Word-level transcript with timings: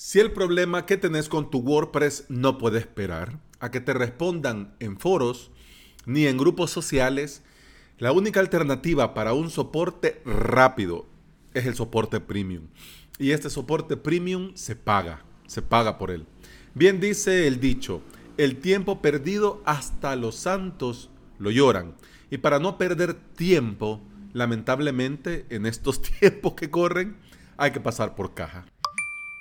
Si 0.00 0.20
el 0.20 0.30
problema 0.30 0.86
que 0.86 0.96
tenés 0.96 1.28
con 1.28 1.50
tu 1.50 1.58
WordPress 1.58 2.26
no 2.28 2.56
puede 2.56 2.78
esperar 2.78 3.40
a 3.58 3.72
que 3.72 3.80
te 3.80 3.92
respondan 3.92 4.72
en 4.78 4.96
foros 4.96 5.50
ni 6.06 6.26
en 6.28 6.38
grupos 6.38 6.70
sociales, 6.70 7.42
la 7.98 8.12
única 8.12 8.38
alternativa 8.38 9.12
para 9.12 9.32
un 9.32 9.50
soporte 9.50 10.22
rápido 10.24 11.06
es 11.52 11.66
el 11.66 11.74
soporte 11.74 12.20
premium. 12.20 12.68
Y 13.18 13.32
este 13.32 13.50
soporte 13.50 13.96
premium 13.96 14.52
se 14.54 14.76
paga, 14.76 15.24
se 15.48 15.62
paga 15.62 15.98
por 15.98 16.12
él. 16.12 16.26
Bien 16.74 17.00
dice 17.00 17.48
el 17.48 17.58
dicho, 17.58 18.00
el 18.36 18.60
tiempo 18.60 19.02
perdido 19.02 19.60
hasta 19.66 20.14
los 20.14 20.36
santos 20.36 21.10
lo 21.40 21.50
lloran. 21.50 21.96
Y 22.30 22.38
para 22.38 22.60
no 22.60 22.78
perder 22.78 23.14
tiempo, 23.14 24.00
lamentablemente 24.32 25.44
en 25.50 25.66
estos 25.66 26.00
tiempos 26.20 26.54
que 26.54 26.70
corren, 26.70 27.16
hay 27.56 27.72
que 27.72 27.80
pasar 27.80 28.14
por 28.14 28.32
caja. 28.34 28.64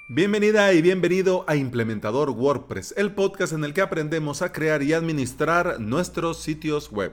Bienvenida 0.09 0.71
y 0.71 0.81
bienvenido 0.81 1.43
a 1.49 1.57
Implementador 1.57 2.29
WordPress, 2.29 2.93
el 2.95 3.11
podcast 3.11 3.51
en 3.51 3.65
el 3.65 3.73
que 3.73 3.81
aprendemos 3.81 4.41
a 4.41 4.53
crear 4.53 4.81
y 4.81 4.93
administrar 4.93 5.81
nuestros 5.81 6.41
sitios 6.41 6.89
web. 6.93 7.11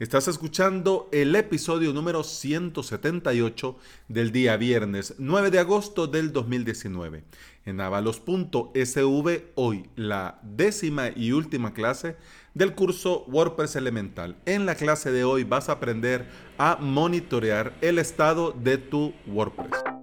Estás 0.00 0.26
escuchando 0.26 1.08
el 1.12 1.36
episodio 1.36 1.92
número 1.92 2.24
178 2.24 3.78
del 4.08 4.32
día 4.32 4.56
viernes 4.56 5.14
9 5.18 5.52
de 5.52 5.60
agosto 5.60 6.08
del 6.08 6.32
2019. 6.32 7.22
En 7.66 7.80
avalos.sv 7.80 9.42
hoy 9.54 9.88
la 9.94 10.40
décima 10.42 11.10
y 11.14 11.30
última 11.30 11.72
clase 11.72 12.16
del 12.52 12.74
curso 12.74 13.26
WordPress 13.28 13.76
Elemental. 13.76 14.34
En 14.44 14.66
la 14.66 14.74
clase 14.74 15.12
de 15.12 15.22
hoy 15.22 15.44
vas 15.44 15.68
a 15.68 15.74
aprender 15.74 16.26
a 16.58 16.78
monitorear 16.80 17.78
el 17.80 18.00
estado 18.00 18.50
de 18.50 18.78
tu 18.78 19.14
WordPress. 19.28 19.93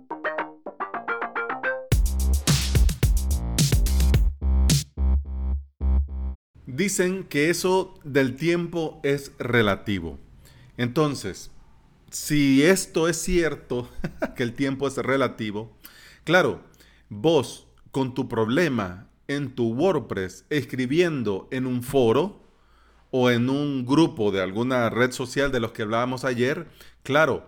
Dicen 6.81 7.25
que 7.25 7.51
eso 7.51 7.93
del 8.03 8.35
tiempo 8.35 9.01
es 9.03 9.33
relativo. 9.37 10.17
Entonces, 10.77 11.51
si 12.09 12.63
esto 12.63 13.07
es 13.07 13.21
cierto, 13.21 13.87
que 14.35 14.41
el 14.41 14.53
tiempo 14.53 14.87
es 14.87 14.97
relativo, 14.97 15.77
claro, 16.23 16.63
vos 17.07 17.67
con 17.91 18.15
tu 18.15 18.27
problema 18.27 19.11
en 19.27 19.53
tu 19.53 19.71
WordPress 19.75 20.45
escribiendo 20.49 21.47
en 21.51 21.67
un 21.67 21.83
foro 21.83 22.41
o 23.11 23.29
en 23.29 23.51
un 23.51 23.85
grupo 23.85 24.31
de 24.31 24.41
alguna 24.41 24.89
red 24.89 25.11
social 25.11 25.51
de 25.51 25.59
los 25.59 25.73
que 25.73 25.83
hablábamos 25.83 26.25
ayer, 26.25 26.67
claro, 27.03 27.47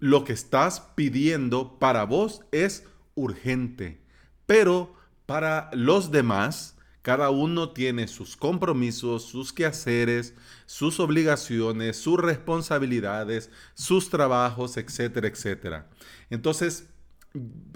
lo 0.00 0.24
que 0.24 0.32
estás 0.32 0.80
pidiendo 0.96 1.78
para 1.78 2.02
vos 2.02 2.40
es 2.50 2.84
urgente, 3.14 4.00
pero 4.44 4.92
para 5.24 5.70
los 5.72 6.10
demás, 6.10 6.74
cada 7.02 7.30
uno 7.30 7.70
tiene 7.70 8.06
sus 8.06 8.36
compromisos, 8.36 9.24
sus 9.24 9.52
quehaceres, 9.52 10.34
sus 10.66 11.00
obligaciones, 11.00 11.96
sus 11.96 12.18
responsabilidades, 12.18 13.50
sus 13.74 14.08
trabajos, 14.08 14.76
etcétera, 14.76 15.26
etcétera. 15.26 15.90
Entonces, 16.30 16.88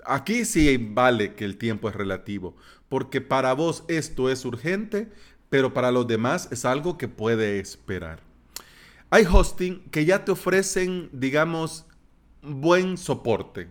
aquí 0.05 0.45
sí 0.45 0.77
vale 0.77 1.35
que 1.35 1.45
el 1.45 1.59
tiempo 1.59 1.89
es 1.89 1.97
relativo, 1.97 2.57
porque 2.89 3.21
para 3.21 3.53
vos 3.53 3.85
esto 3.89 4.31
es 4.31 4.45
urgente, 4.45 5.11
pero 5.51 5.75
para 5.75 5.91
los 5.91 6.07
demás 6.07 6.49
es 6.53 6.65
algo 6.65 6.97
que 6.97 7.09
puede 7.09 7.59
esperar. 7.59 8.21
Hay 9.11 9.25
hosting 9.25 9.81
que 9.91 10.05
ya 10.05 10.25
te 10.25 10.33
ofrecen, 10.33 11.09
digamos, 11.13 11.85
buen 12.43 12.97
soporte. 12.97 13.69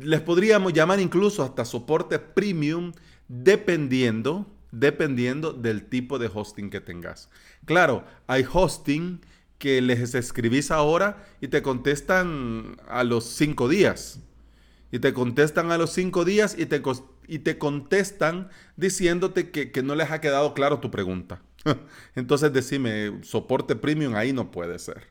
Les 0.00 0.20
podríamos 0.20 0.72
llamar 0.72 1.00
incluso 1.00 1.42
hasta 1.42 1.64
soporte 1.64 2.18
premium 2.18 2.92
dependiendo, 3.28 4.46
dependiendo 4.72 5.52
del 5.52 5.84
tipo 5.84 6.18
de 6.18 6.30
hosting 6.32 6.70
que 6.70 6.80
tengas. 6.80 7.30
Claro, 7.64 8.04
hay 8.26 8.44
hosting 8.50 9.20
que 9.58 9.80
les 9.80 10.14
escribís 10.14 10.70
ahora 10.70 11.26
y 11.40 11.48
te 11.48 11.62
contestan 11.62 12.76
a 12.88 13.04
los 13.04 13.24
cinco 13.24 13.68
días. 13.68 14.20
Y 14.90 15.00
te 15.00 15.12
contestan 15.12 15.70
a 15.70 15.78
los 15.78 15.92
cinco 15.92 16.24
días 16.24 16.56
y 16.58 16.66
te, 16.66 16.82
y 17.26 17.40
te 17.40 17.58
contestan 17.58 18.48
diciéndote 18.76 19.50
que, 19.50 19.70
que 19.70 19.82
no 19.82 19.94
les 19.94 20.10
ha 20.10 20.20
quedado 20.20 20.54
claro 20.54 20.78
tu 20.80 20.90
pregunta. 20.90 21.42
Entonces 22.14 22.52
decime, 22.52 23.18
soporte 23.22 23.76
premium 23.76 24.14
ahí 24.14 24.32
no 24.32 24.50
puede 24.50 24.78
ser. 24.78 25.08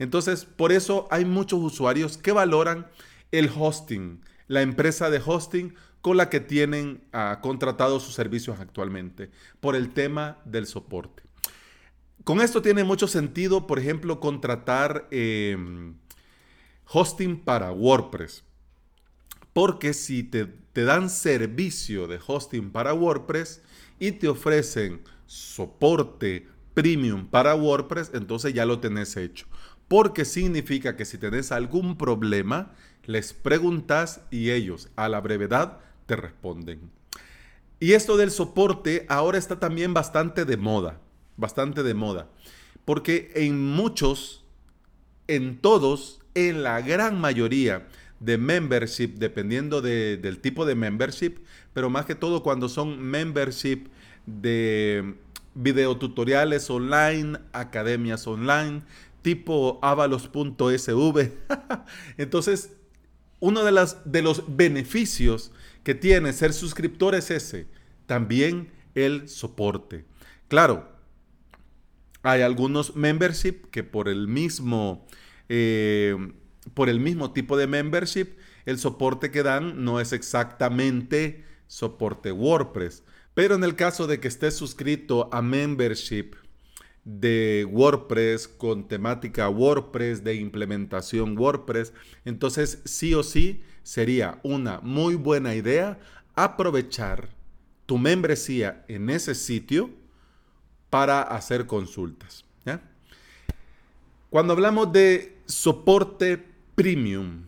Entonces, 0.00 0.46
por 0.46 0.72
eso 0.72 1.06
hay 1.10 1.24
muchos 1.24 1.60
usuarios 1.60 2.16
que 2.16 2.32
valoran 2.32 2.86
el 3.32 3.50
hosting, 3.54 4.20
la 4.48 4.62
empresa 4.62 5.10
de 5.10 5.20
hosting 5.24 5.74
con 6.00 6.16
la 6.16 6.30
que 6.30 6.40
tienen 6.40 7.02
ah, 7.12 7.40
contratados 7.42 8.02
sus 8.02 8.14
servicios 8.14 8.58
actualmente, 8.60 9.30
por 9.60 9.76
el 9.76 9.90
tema 9.90 10.38
del 10.44 10.66
soporte. 10.66 11.22
Con 12.24 12.40
esto 12.40 12.62
tiene 12.62 12.84
mucho 12.84 13.08
sentido, 13.08 13.66
por 13.66 13.78
ejemplo, 13.78 14.20
contratar 14.20 15.08
em, 15.10 15.94
hosting 16.86 17.40
para 17.40 17.72
WordPress. 17.72 18.44
Porque 19.52 19.94
si 19.94 20.22
te, 20.22 20.46
te 20.46 20.84
dan 20.84 21.10
servicio 21.10 22.06
de 22.06 22.20
hosting 22.24 22.70
para 22.70 22.94
WordPress 22.94 23.62
y 23.98 24.12
te 24.12 24.28
ofrecen 24.28 25.00
soporte 25.26 26.46
premium 26.74 27.26
para 27.26 27.54
WordPress, 27.54 28.12
entonces 28.14 28.54
ya 28.54 28.64
lo 28.64 28.80
tenés 28.80 29.16
hecho. 29.16 29.46
Porque 29.88 30.24
significa 30.24 30.96
que 30.96 31.04
si 31.04 31.18
tenés 31.18 31.52
algún 31.52 31.96
problema, 31.96 32.74
les 33.06 33.32
preguntas 33.32 34.20
y 34.30 34.50
ellos 34.50 34.88
a 34.94 35.08
la 35.08 35.20
brevedad 35.20 35.80
te 36.10 36.16
responden. 36.16 36.90
Y 37.78 37.92
esto 37.92 38.16
del 38.16 38.32
soporte 38.32 39.06
ahora 39.08 39.38
está 39.38 39.60
también 39.60 39.94
bastante 39.94 40.44
de 40.44 40.56
moda, 40.56 40.98
bastante 41.36 41.84
de 41.84 41.94
moda, 41.94 42.26
porque 42.84 43.30
en 43.36 43.64
muchos, 43.64 44.44
en 45.28 45.58
todos, 45.60 46.18
en 46.34 46.64
la 46.64 46.80
gran 46.80 47.20
mayoría 47.20 47.86
de 48.18 48.38
membership, 48.38 49.18
dependiendo 49.18 49.80
del 49.82 50.40
tipo 50.40 50.66
de 50.66 50.74
membership, 50.74 51.36
pero 51.74 51.90
más 51.90 52.06
que 52.06 52.16
todo 52.16 52.42
cuando 52.42 52.68
son 52.68 53.00
membership 53.00 53.84
de 54.26 55.14
videotutoriales 55.54 56.68
online, 56.70 57.38
academias 57.52 58.26
online, 58.26 58.82
tipo 59.22 59.78
avalos.sv. 59.80 61.32
Entonces, 62.18 62.72
uno 63.38 63.62
de, 63.62 63.70
las, 63.70 64.10
de 64.10 64.22
los 64.22 64.56
beneficios 64.56 65.52
que 65.82 65.94
tiene 65.94 66.32
ser 66.32 66.52
suscriptor 66.52 67.14
es 67.14 67.30
ese, 67.30 67.66
también 68.06 68.70
el 68.94 69.28
soporte. 69.28 70.04
Claro, 70.48 70.88
hay 72.22 72.42
algunos 72.42 72.96
membership 72.96 73.70
que 73.70 73.82
por 73.82 74.08
el 74.08 74.28
mismo, 74.28 75.06
eh, 75.48 76.16
por 76.74 76.88
el 76.88 77.00
mismo 77.00 77.32
tipo 77.32 77.56
de 77.56 77.66
membership, 77.66 78.36
el 78.66 78.78
soporte 78.78 79.30
que 79.30 79.42
dan 79.42 79.84
no 79.84 80.00
es 80.00 80.12
exactamente 80.12 81.44
soporte 81.66 82.32
WordPress. 82.32 83.04
Pero 83.34 83.54
en 83.54 83.64
el 83.64 83.74
caso 83.74 84.06
de 84.06 84.20
que 84.20 84.28
estés 84.28 84.54
suscrito 84.54 85.30
a 85.32 85.40
membership 85.40 86.32
de 87.04 87.66
WordPress 87.70 88.48
con 88.48 88.86
temática 88.86 89.48
WordPress, 89.48 90.22
de 90.22 90.34
implementación 90.34 91.38
WordPress, 91.38 91.92
entonces 92.24 92.82
sí 92.84 93.14
o 93.14 93.22
sí 93.22 93.62
sería 93.90 94.38
una 94.44 94.78
muy 94.82 95.16
buena 95.16 95.52
idea 95.52 95.98
aprovechar 96.36 97.28
tu 97.86 97.98
membresía 97.98 98.84
en 98.86 99.10
ese 99.10 99.34
sitio 99.34 99.90
para 100.90 101.22
hacer 101.22 101.66
consultas. 101.66 102.44
Cuando 104.30 104.52
hablamos 104.52 104.92
de 104.92 105.36
soporte 105.46 106.40
premium, 106.76 107.46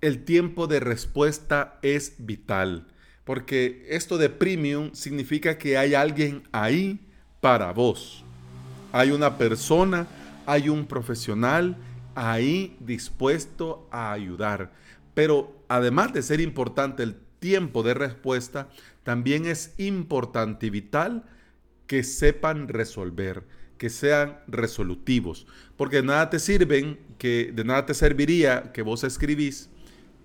el 0.00 0.24
tiempo 0.24 0.66
de 0.66 0.80
respuesta 0.80 1.78
es 1.82 2.14
vital, 2.18 2.88
porque 3.22 3.86
esto 3.88 4.18
de 4.18 4.30
premium 4.30 4.90
significa 4.94 5.58
que 5.58 5.78
hay 5.78 5.94
alguien 5.94 6.42
ahí 6.50 6.98
para 7.40 7.70
vos. 7.72 8.24
Hay 8.90 9.12
una 9.12 9.38
persona, 9.38 10.08
hay 10.44 10.68
un 10.68 10.86
profesional 10.86 11.76
ahí 12.16 12.76
dispuesto 12.80 13.86
a 13.92 14.10
ayudar. 14.10 14.72
Pero 15.14 15.61
además 15.76 16.12
de 16.12 16.22
ser 16.22 16.40
importante 16.40 17.02
el 17.02 17.16
tiempo 17.38 17.82
de 17.82 17.94
respuesta, 17.94 18.68
también 19.04 19.46
es 19.46 19.74
importante 19.78 20.66
y 20.66 20.70
vital 20.70 21.24
que 21.86 22.04
sepan 22.04 22.68
resolver, 22.68 23.44
que 23.78 23.88
sean 23.88 24.38
resolutivos, 24.46 25.46
porque 25.76 25.96
de 25.96 26.02
nada 26.02 26.28
te 26.28 26.38
sirven, 26.38 26.98
que 27.16 27.52
de 27.54 27.64
nada 27.64 27.86
te 27.86 27.94
serviría 27.94 28.70
que 28.72 28.82
vos 28.82 29.02
escribís, 29.02 29.70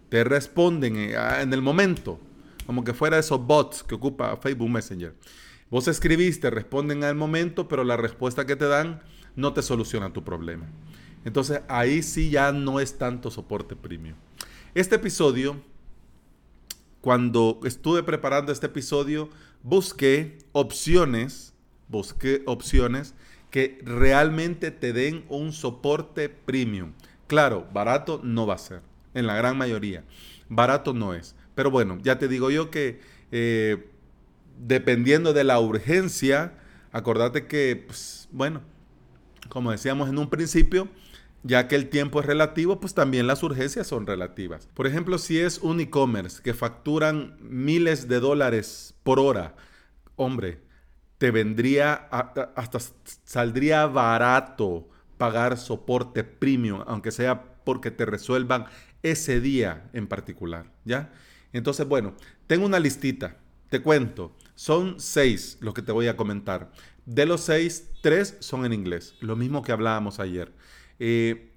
te 0.10 0.26
responden 0.26 0.98
eh, 0.98 1.16
en 1.42 1.54
el 1.54 1.62
momento, 1.62 2.20
como 2.66 2.84
que 2.84 2.94
fuera 2.94 3.18
esos 3.18 3.46
bots 3.46 3.84
que 3.84 3.96
ocupa 3.96 4.36
Facebook 4.38 4.70
Messenger. 4.70 5.16
Vos 5.70 5.88
escribís, 5.88 6.42
te 6.42 6.50
responden 6.50 7.06
al 7.06 7.16
momento, 7.16 7.70
pero 7.70 7.86
la 7.86 7.96
respuesta 7.96 8.46
que 8.46 8.58
te 8.58 8.66
dan 8.66 9.02
no 9.36 9.54
te 9.54 9.62
soluciona 9.62 10.12
tu 10.12 10.24
problema. 10.24 10.66
Entonces 11.24 11.62
ahí 11.70 12.04
sí 12.04 12.30
ya 12.30 12.52
no 12.52 12.82
es 12.82 12.98
tanto 12.98 13.32
soporte 13.32 13.76
premium. 13.76 14.16
Este 14.74 14.96
episodio 14.96 15.62
cuando 17.08 17.62
estuve 17.64 18.04
preparando 18.04 18.52
este 18.52 18.66
episodio, 18.66 19.30
busqué 19.64 20.40
opciones, 20.52 21.54
busqué 21.88 22.44
opciones 22.46 23.14
que 23.50 23.80
realmente 23.86 24.72
te 24.72 24.92
den 24.92 25.24
un 25.30 25.54
soporte 25.54 26.28
premium. 26.28 26.92
Claro, 27.28 27.66
barato 27.74 28.20
no 28.24 28.46
va 28.46 28.56
a 28.56 28.58
ser, 28.58 28.82
en 29.14 29.26
la 29.26 29.36
gran 29.36 29.58
mayoría. 29.58 30.04
Barato 30.50 30.94
no 30.94 31.14
es. 31.14 31.34
Pero 31.56 31.72
bueno, 31.72 31.98
ya 32.02 32.20
te 32.20 32.28
digo 32.28 32.52
yo 32.52 32.72
que 32.72 33.00
eh, 33.32 33.90
dependiendo 34.60 35.32
de 35.32 35.46
la 35.46 35.62
urgencia, 35.62 36.54
acordate 36.92 37.48
que, 37.48 37.86
pues, 37.88 38.28
bueno, 38.32 38.62
como 39.48 39.72
decíamos 39.72 40.10
en 40.10 40.18
un 40.18 40.30
principio, 40.30 40.90
ya 41.44 41.68
que 41.68 41.76
el 41.76 41.90
tiempo 41.90 42.20
es 42.20 42.26
relativo, 42.26 42.80
pues 42.80 42.94
también 42.94 43.28
las 43.28 43.44
urgencias 43.44 43.88
son 43.88 44.06
relativas. 44.06 44.68
Por 44.74 44.88
ejemplo, 44.88 45.18
si 45.18 45.40
es 45.40 45.60
un 45.60 45.80
e-commerce 45.80 46.42
que 46.42 46.54
facturan 46.54 47.38
miles 47.42 48.08
de 48.08 48.20
dólares 48.20 48.96
por 49.04 49.20
hora, 49.20 49.56
hombre, 50.16 50.62
te 51.18 51.32
vendría, 51.32 51.94
hasta 51.94 52.80
saldría 53.24 53.88
barato 53.88 54.90
pagar 55.18 55.58
soporte 55.58 56.24
premium, 56.24 56.84
aunque 56.86 57.12
sea 57.12 57.56
porque 57.64 57.92
te 57.92 58.06
resuelvan 58.06 58.66
ese 59.04 59.42
día 59.42 59.90
en 59.94 60.08
particular, 60.08 60.72
¿ya? 60.86 61.12
Entonces, 61.54 61.88
bueno, 61.88 62.14
tengo 62.46 62.66
una 62.66 62.80
listita, 62.80 63.38
te 63.70 63.82
cuento, 63.82 64.36
son 64.56 65.00
seis 65.00 65.58
los 65.60 65.74
que 65.74 65.82
te 65.82 65.92
voy 65.92 66.08
a 66.08 66.18
comentar. 66.18 66.72
De 67.06 67.26
los 67.26 67.42
seis, 67.42 67.90
tres 68.02 68.38
son 68.40 68.66
en 68.66 68.74
inglés, 68.74 69.16
lo 69.22 69.36
mismo 69.36 69.62
que 69.62 69.72
hablábamos 69.72 70.20
ayer. 70.20 70.52
Eh, 71.00 71.52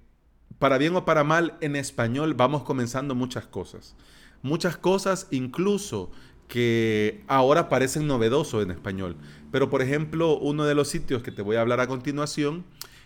para 0.59 0.77
bien 0.77 0.95
o 0.95 1.05
para 1.05 1.23
mal, 1.23 1.57
en 1.61 1.75
español 1.75 2.33
vamos 2.33 2.63
comenzando 2.63 3.15
muchas 3.15 3.45
cosas. 3.45 3.95
Muchas 4.41 4.77
cosas 4.77 5.27
incluso 5.31 6.11
que 6.47 7.23
ahora 7.27 7.69
parecen 7.69 8.07
novedosos 8.07 8.63
en 8.63 8.71
español. 8.71 9.15
Pero 9.51 9.69
por 9.69 9.81
ejemplo, 9.81 10.37
uno 10.37 10.65
de 10.65 10.75
los 10.75 10.89
sitios 10.89 11.23
que 11.23 11.31
te 11.31 11.41
voy 11.41 11.55
a 11.55 11.61
hablar 11.61 11.79
a 11.79 11.87
continuación 11.87 12.65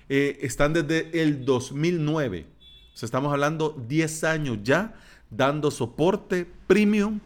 eh, 0.10 0.40
están 0.42 0.74
desde 0.74 1.22
el 1.22 1.46
2009. 1.46 2.48
O 2.94 2.98
sea, 2.98 3.08
estamos 3.08 3.32
hablando 3.32 3.82
10 3.88 4.24
años 4.24 4.60
ya 4.64 4.96
dando 5.30 5.70
soporte 5.70 6.48
premium 6.68 7.20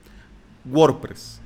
WordPress. 0.66 1.42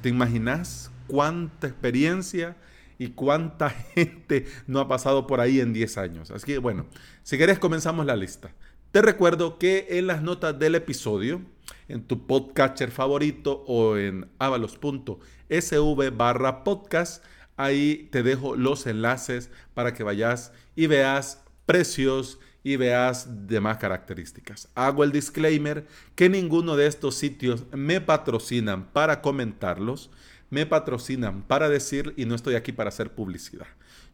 ¿Te 0.00 0.08
imaginas 0.08 0.90
cuánta 1.06 1.66
experiencia 1.66 2.56
y 3.02 3.08
cuánta 3.08 3.70
gente 3.94 4.46
no 4.66 4.80
ha 4.80 4.88
pasado 4.88 5.26
por 5.26 5.40
ahí 5.40 5.60
en 5.60 5.72
10 5.72 5.98
años? 5.98 6.30
Así 6.30 6.46
que 6.46 6.58
bueno, 6.58 6.86
si 7.22 7.36
querés 7.36 7.58
comenzamos 7.58 8.06
la 8.06 8.16
lista. 8.16 8.52
Te 8.92 9.02
recuerdo 9.02 9.58
que 9.58 9.86
en 9.90 10.06
las 10.06 10.22
notas 10.22 10.58
del 10.58 10.74
episodio, 10.74 11.40
en 11.88 12.04
tu 12.04 12.26
podcatcher 12.26 12.90
favorito 12.90 13.64
o 13.66 13.96
en 13.96 14.28
avalos.sv 14.38 16.10
barra 16.10 16.62
podcast, 16.62 17.24
ahí 17.56 18.08
te 18.12 18.22
dejo 18.22 18.54
los 18.54 18.86
enlaces 18.86 19.50
para 19.74 19.94
que 19.94 20.04
vayas 20.04 20.52
y 20.76 20.86
veas 20.86 21.42
precios 21.66 22.38
y 22.62 22.76
veas 22.76 23.48
demás 23.48 23.78
características. 23.78 24.68
Hago 24.74 25.04
el 25.04 25.12
disclaimer 25.12 25.86
que 26.14 26.28
ninguno 26.28 26.76
de 26.76 26.86
estos 26.86 27.14
sitios 27.16 27.64
me 27.72 28.00
patrocinan 28.00 28.92
para 28.92 29.20
comentarlos, 29.22 30.10
me 30.52 30.66
patrocinan 30.66 31.42
para 31.42 31.70
decir 31.70 32.12
y 32.18 32.26
no 32.26 32.34
estoy 32.34 32.56
aquí 32.56 32.72
para 32.72 32.90
hacer 32.90 33.14
publicidad. 33.14 33.66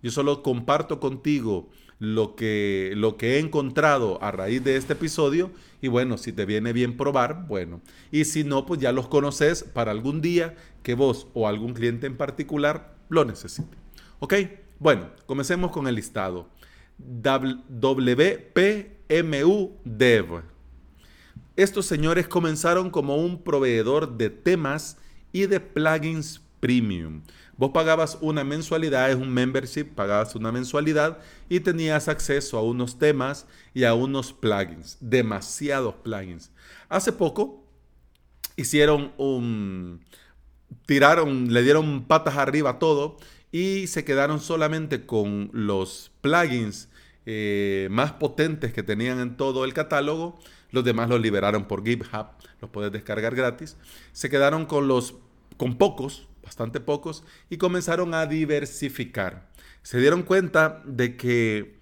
Yo 0.05 0.12
solo 0.12 0.44
comparto 0.44 1.00
contigo 1.00 1.69
lo 1.99 2.37
que, 2.37 2.93
lo 2.94 3.17
que 3.17 3.35
he 3.35 3.38
encontrado 3.40 4.23
a 4.23 4.31
raíz 4.31 4.62
de 4.62 4.76
este 4.76 4.93
episodio 4.93 5.50
y 5.82 5.88
bueno, 5.88 6.17
si 6.17 6.32
te 6.32 6.46
viene 6.46 6.73
bien 6.73 6.96
probar, 6.96 7.49
bueno. 7.49 7.81
Y 8.12 8.25
si 8.25 8.44
no, 8.44 8.67
pues 8.67 8.81
ya 8.81 8.93
los 8.93 9.08
conoces 9.08 9.64
para 9.64 9.90
algún 9.90 10.20
día 10.20 10.55
que 10.85 10.94
vos 10.94 11.26
o 11.35 11.49
algún 11.49 11.75
cliente 11.75 12.06
en 12.06 12.17
particular 12.17 12.94
lo 13.08 13.25
necesite. 13.25 13.76
¿Ok? 14.20 14.35
Bueno, 14.79 15.08
comencemos 15.26 15.73
con 15.73 15.88
el 15.88 15.96
listado. 15.96 16.49
WPMU 16.99 18.12
Dev. 19.85 20.43
Estos 21.56 21.87
señores 21.87 22.29
comenzaron 22.29 22.90
como 22.90 23.17
un 23.17 23.43
proveedor 23.43 24.17
de 24.17 24.31
temas 24.31 24.99
y 25.33 25.47
de 25.47 25.61
plugins 25.61 26.41
premium. 26.61 27.23
Vos 27.57 27.71
pagabas 27.73 28.19
una 28.21 28.45
mensualidad, 28.45 29.11
es 29.11 29.17
un 29.17 29.31
membership, 29.31 29.85
pagabas 29.85 30.35
una 30.35 30.53
mensualidad 30.53 31.19
y 31.49 31.61
tenías 31.61 32.09
acceso 32.09 32.57
a 32.57 32.63
unos 32.63 32.99
temas 32.99 33.47
y 33.75 33.85
a 33.85 33.95
unos 33.95 34.33
plugins, 34.33 34.97
demasiados 35.01 35.95
plugins. 35.97 36.53
Hace 36.89 37.13
poco 37.13 37.65
hicieron 38.57 39.13
un, 39.17 40.05
tiraron, 40.87 41.53
le 41.53 41.63
dieron 41.63 42.05
patas 42.05 42.37
arriba 42.37 42.71
a 42.71 42.79
todo 42.79 43.17
y 43.51 43.87
se 43.87 44.05
quedaron 44.05 44.41
solamente 44.41 45.07
con 45.07 45.51
los 45.53 46.13
plugins 46.21 46.89
eh, 47.27 47.89
más 47.91 48.13
potentes 48.13 48.73
que 48.73 48.83
tenían 48.83 49.19
en 49.19 49.37
todo 49.37 49.65
el 49.65 49.75
catálogo. 49.75 50.39
Los 50.70 50.85
demás 50.85 51.09
los 51.09 51.20
liberaron 51.20 51.67
por 51.67 51.85
GitHub, 51.85 52.26
los 52.61 52.70
puedes 52.70 52.93
descargar 52.93 53.35
gratis. 53.35 53.76
Se 54.12 54.29
quedaron 54.29 54.67
con 54.67 54.88
los, 54.88 55.15
con 55.56 55.79
pocos, 55.79 56.29
bastante 56.43 56.81
pocos, 56.81 57.25
y 57.49 57.56
comenzaron 57.56 58.15
a 58.15 58.26
diversificar. 58.26 59.49
Se 59.82 59.99
dieron 59.99 60.23
cuenta 60.23 60.82
de 60.85 61.17
que 61.17 61.79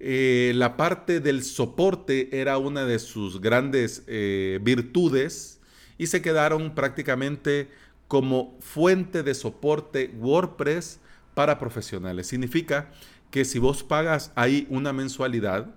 eh, 0.00 0.52
la 0.56 0.76
parte 0.76 1.20
del 1.20 1.44
soporte 1.44 2.40
era 2.40 2.58
una 2.58 2.84
de 2.84 2.98
sus 2.98 3.40
grandes 3.40 4.02
eh, 4.06 4.58
virtudes 4.62 5.60
y 5.98 6.08
se 6.08 6.20
quedaron 6.20 6.74
prácticamente 6.74 7.70
como 8.08 8.58
fuente 8.60 9.22
de 9.22 9.34
soporte 9.34 10.12
WordPress 10.18 11.00
para 11.34 11.58
profesionales. 11.58 12.26
Significa 12.26 12.90
que 13.30 13.44
si 13.44 13.58
vos 13.58 13.82
pagas 13.82 14.32
ahí 14.34 14.66
una 14.70 14.92
mensualidad, 14.92 15.74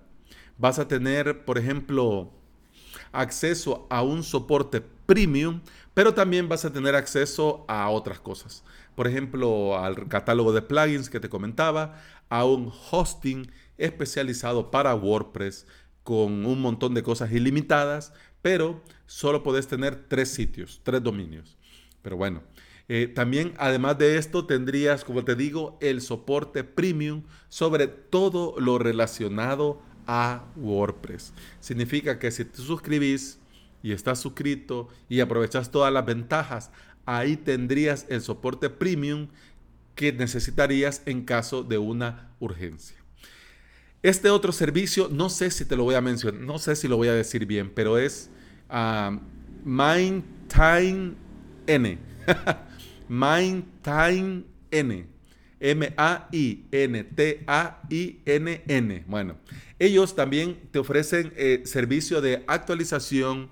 vas 0.57 0.80
a 0.80 0.88
tener, 0.88 1.45
por 1.45 1.57
ejemplo, 1.57 2.33
acceso 3.12 3.88
a 3.89 4.01
un 4.01 4.24
soporte 4.24 4.81
premium, 4.81 5.62
pero 5.94 6.13
también 6.13 6.50
vas 6.50 6.65
a 6.65 6.74
tener 6.74 6.95
acceso 6.95 7.65
a 7.68 7.89
otras 7.89 8.19
cosas. 8.19 8.63
Por 8.95 9.07
ejemplo, 9.07 9.77
al 9.77 10.07
catálogo 10.07 10.54
de 10.54 10.62
plugins 10.62 11.09
que 11.09 11.19
te 11.19 11.30
comentaba, 11.30 12.01
a 12.30 12.45
un 12.45 12.71
hosting 12.92 13.50
especializado 13.77 14.71
para 14.71 14.95
WordPress 14.95 15.65
con 16.04 16.45
un 16.45 16.62
montón 16.62 16.94
de 16.94 17.04
cosas 17.04 17.31
ilimitadas, 17.31 18.13
pero 18.42 18.81
solo 19.06 19.44
podés 19.44 19.68
tener 19.68 20.07
tres 20.07 20.30
sitios, 20.30 20.81
tres 20.83 21.03
dominios. 21.03 21.57
Pero 22.01 22.18
bueno, 22.18 22.44
eh, 22.89 23.12
también, 23.13 23.53
además 23.58 23.98
de 23.98 24.17
esto, 24.17 24.46
tendrías, 24.46 25.03
como 25.03 25.25
te 25.25 25.36
digo, 25.36 25.77
el 25.82 26.01
soporte 26.01 26.63
premium 26.63 27.24
sobre 27.50 27.88
todo 27.88 28.55
lo 28.58 28.77
relacionado 28.77 29.82
a 30.08 30.46
WordPress. 30.56 31.34
Significa 31.60 32.18
que 32.18 32.32
si 32.32 32.46
te 32.46 32.58
suscribís 32.58 33.40
y 33.84 33.92
estás 33.92 34.20
suscrito 34.20 34.90
y 35.10 35.20
aprovechas 35.20 35.70
todas 35.70 35.94
las 35.94 36.06
ventajas, 36.06 36.72
ahí 37.06 37.38
tendrías 37.38 38.06
el 38.10 38.22
soporte 38.22 38.70
premium 38.70 39.28
que 39.96 40.14
necesitarías 40.14 41.02
en 41.06 41.26
caso 41.26 41.64
de 41.64 41.78
una 41.78 42.32
urgencia. 42.40 42.98
Este 44.04 44.30
otro 44.30 44.52
servicio, 44.52 45.10
no 45.12 45.30
sé 45.30 45.52
si 45.52 45.66
te 45.66 45.76
lo 45.76 45.84
voy 45.84 45.96
a 45.96 46.02
mencionar, 46.02 46.40
no 46.42 46.60
sé 46.60 46.76
si 46.76 46.88
lo 46.88 46.98
voy 46.98 47.08
a 47.08 47.14
decir 47.14 47.46
bien, 47.46 47.72
pero 47.74 47.98
es 47.98 48.30
uh, 48.70 49.20
Time 50.48 51.16
N. 51.66 51.98
Time 53.84 54.44
N. 54.72 55.16
M-A-I-N-T-A-I-N-N. 55.60 57.04
Bueno, 59.08 59.38
ellos 59.80 60.16
también 60.16 60.60
te 60.72 60.80
ofrecen 60.80 61.34
eh, 61.36 61.64
servicio 61.66 62.22
de 62.22 62.44
actualización, 62.48 63.50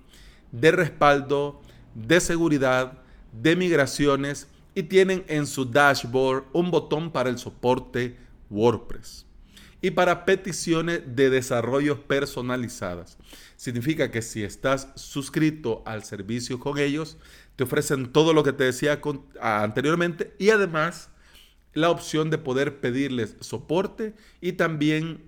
de 0.52 0.72
respaldo, 0.72 1.62
de 1.94 2.20
seguridad, 2.20 3.00
de 3.32 3.56
migraciones 3.56 4.48
y 4.74 4.84
tienen 4.84 5.24
en 5.28 5.48
su 5.48 5.66
dashboard 5.66 6.46
un 6.54 6.72
botón 6.72 7.12
para 7.12 7.30
el 7.30 7.38
soporte 7.38 8.18
WordPress 8.50 9.26
y 9.82 9.92
para 9.92 10.26
peticiones 10.26 11.02
de 11.16 11.30
desarrollo 11.30 12.08
personalizadas. 12.08 13.18
Significa 13.56 14.10
que 14.10 14.22
si 14.22 14.44
estás 14.44 14.90
suscrito 14.96 15.84
al 15.86 16.04
servicio 16.04 16.60
con 16.60 16.80
ellos, 16.80 17.18
te 17.56 17.64
ofrecen 17.64 18.12
todo 18.12 18.34
lo 18.34 18.44
que 18.44 18.52
te 18.52 18.64
decía 18.64 19.00
anteriormente 19.40 20.34
y 20.40 20.50
además 20.50 21.10
la 21.75 21.91
opción 21.91 22.32
de 22.32 22.39
poder 22.39 22.79
pedirles 22.79 23.36
soporte 23.41 24.15
y 24.41 24.53
también 24.53 25.24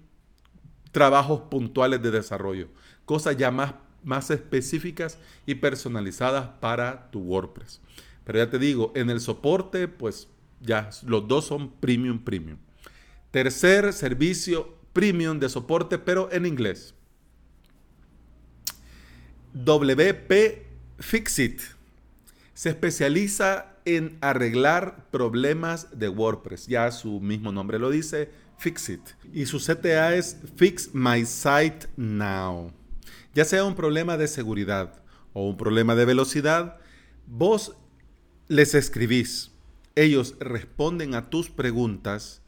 trabajos 0.92 1.42
puntuales 1.52 2.02
de 2.02 2.10
desarrollo, 2.10 2.70
cosas 3.06 3.38
ya 3.38 3.52
más, 3.52 3.76
más 4.04 4.32
específicas 4.32 5.20
y 5.46 5.56
personalizadas 5.56 6.48
para 6.60 7.12
tu 7.12 7.20
WordPress. 7.20 7.82
Pero 8.24 8.40
ya 8.40 8.50
te 8.50 8.58
digo, 8.58 8.92
en 8.96 9.10
el 9.10 9.22
soporte, 9.22 9.88
pues 9.88 10.28
ya 10.62 10.90
los 11.06 11.28
dos 11.28 11.46
son 11.46 11.72
premium, 11.72 12.20
premium. 12.20 12.58
Tercer 13.32 13.94
servicio 13.94 14.76
premium 14.94 15.40
de 15.40 15.50
soporte, 15.50 16.00
pero 16.00 16.32
en 16.32 16.46
inglés. 16.46 16.96
WP 19.54 20.66
Fixit. 21.00 21.62
se 22.54 22.70
especializa 22.70 23.77
en 23.96 24.18
arreglar 24.22 25.08
problemas 25.12 25.98
de 25.98 26.10
WordPress. 26.10 26.68
Ya 26.68 26.92
su 26.92 27.22
mismo 27.22 27.52
nombre 27.52 27.80
lo 27.80 27.90
dice, 27.90 28.30
Fixit. 28.58 29.02
Y 29.34 29.46
su 29.46 29.60
CTA 29.60 30.16
es 30.16 30.38
Fix 30.58 30.94
My 30.94 31.26
Site 31.26 31.88
Now. 31.96 32.74
Ya 33.34 33.46
sea 33.46 33.64
un 33.64 33.76
problema 33.76 34.18
de 34.18 34.28
seguridad 34.28 35.02
o 35.32 35.48
un 35.48 35.58
problema 35.58 35.96
de 35.96 36.06
velocidad, 36.06 36.78
vos 37.28 37.76
les 38.48 38.74
escribís. 38.76 39.52
Ellos 39.96 40.36
responden 40.40 41.16
a 41.16 41.30
tus 41.30 41.50
preguntas, 41.50 42.42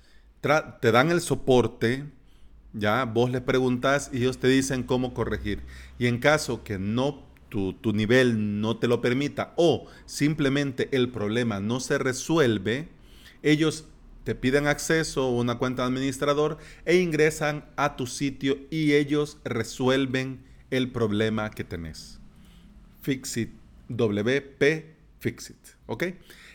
te 0.82 0.92
dan 0.92 1.12
el 1.12 1.22
soporte, 1.22 2.06
ya 2.74 3.06
vos 3.06 3.32
les 3.32 3.42
preguntas 3.42 4.10
y 4.12 4.18
ellos 4.18 4.40
te 4.40 4.48
dicen 4.48 4.84
cómo 4.84 5.14
corregir. 5.14 5.62
Y 5.98 6.08
en 6.08 6.20
caso 6.20 6.64
que 6.64 6.80
no 6.80 7.29
tu, 7.50 7.76
nivel 7.94 8.62
no 8.62 8.78
te 8.78 8.88
lo 8.88 9.02
permita 9.02 9.54
o 9.58 9.88
simplemente 10.06 10.90
el 10.92 11.10
problema 11.10 11.60
no 11.60 11.80
se 11.80 11.98
resuelve, 11.98 12.88
ellos 13.44 13.86
te 14.24 14.36
piden 14.36 14.68
acceso 14.68 15.24
a 15.24 15.32
una 15.32 15.58
cuenta 15.58 15.86
administrador 15.86 16.58
e 16.86 16.98
ingresan 16.98 17.66
a 17.76 17.96
tu 17.96 18.06
sitio 18.08 18.58
y 18.70 18.94
ellos 18.94 19.38
resuelven 19.44 20.44
el 20.70 20.92
problema 20.92 21.50
que 21.52 21.64
tenés. 21.64 22.20
Fixit, 23.02 23.52
WP 23.88 25.00
Fixit, 25.20 25.58
¿ok? 25.86 26.04